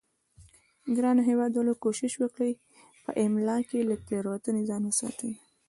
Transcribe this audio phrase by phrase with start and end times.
[0.95, 2.51] ګرانو هیوادوالو کوشش وکړئ
[3.03, 5.31] په املا کې له تیروتنې ځان وساتئ